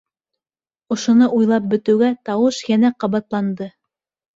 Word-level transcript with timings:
Ошоно 0.95 1.29
уйлап 1.41 1.69
бөтөүгә 1.75 2.13
тауыш 2.31 2.67
йәнә 2.67 2.95
ҡабатланды: 3.05 3.75